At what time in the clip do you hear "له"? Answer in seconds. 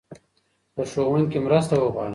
0.75-0.83